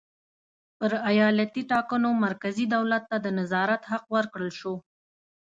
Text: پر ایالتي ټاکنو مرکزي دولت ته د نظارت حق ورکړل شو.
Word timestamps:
پر 0.77 0.91
ایالتي 1.11 1.61
ټاکنو 1.71 2.09
مرکزي 2.25 2.65
دولت 2.75 3.03
ته 3.11 3.17
د 3.25 3.27
نظارت 3.39 3.81
حق 3.91 4.05
ورکړل 4.15 4.51
شو. 4.59 4.73